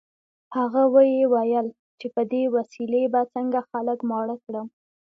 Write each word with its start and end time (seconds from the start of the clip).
هغه 0.55 0.83
ویې 0.93 1.23
ویل 1.33 1.67
چې 1.99 2.07
په 2.15 2.21
دې 2.31 2.43
وسیلې 2.55 3.03
به 3.13 3.21
څنګه 3.33 3.59
خلک 3.69 3.99
ماړه 4.09 4.35
کړم 4.45 4.67